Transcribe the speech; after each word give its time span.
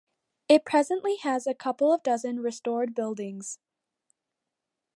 It 0.49 0.65
presently 0.65 1.17
has 1.17 1.45
a 1.45 1.53
couple 1.53 1.93
of 1.93 2.01
dozen 2.01 2.39
restored 2.39 2.95
buildings. 2.95 3.59